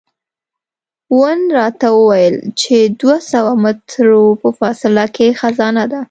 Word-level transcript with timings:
وون 1.17 1.39
راته 1.57 1.87
وویل 1.97 2.35
چې 2.61 2.75
دوه 3.01 3.17
سوه 3.31 3.51
مترو 3.63 4.25
په 4.41 4.49
فاصله 4.59 5.05
کې 5.15 5.27
خزانه 5.39 5.83
ده. 5.91 5.99